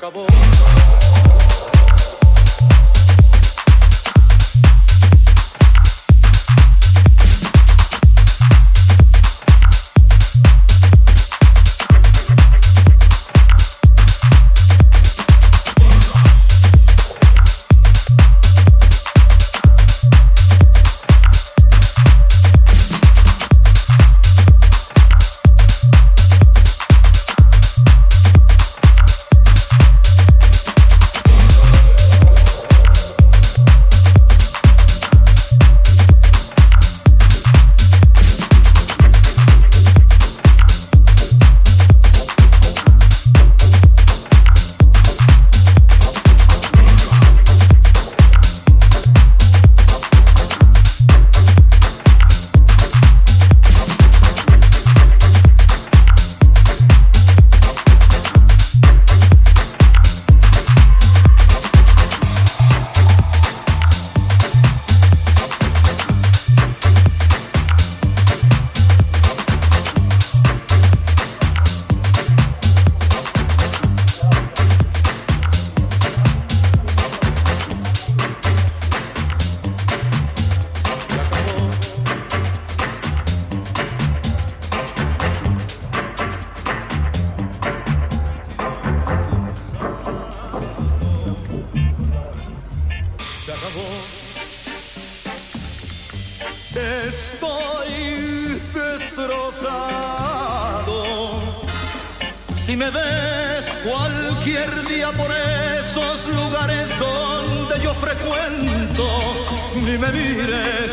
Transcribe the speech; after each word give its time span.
acabó. 0.00 0.26
Estoy 96.74 97.92
destrozado. 98.74 99.62
Si 102.66 102.76
me 102.76 102.90
ves 102.90 103.66
cualquier 103.84 104.88
día 104.88 105.12
por 105.12 105.30
esos 105.30 106.26
lugares 106.26 106.88
donde 106.98 107.80
yo 107.80 107.94
frecuento, 107.94 109.06
ni 109.76 109.96
me 109.96 110.10
mires, 110.10 110.92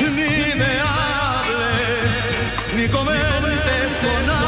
ni 0.00 0.54
me 0.54 0.80
hables, 0.80 2.10
ni 2.76 2.88
comentes 2.88 3.92
con 4.00 4.26
nadie 4.26 4.45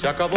Se 0.00 0.08
acabó. 0.08 0.34